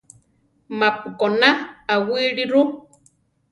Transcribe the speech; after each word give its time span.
Ma-pu 0.77 1.09
koná 1.19 1.49
aʼwíli 1.93 2.43
ru. 2.51 2.61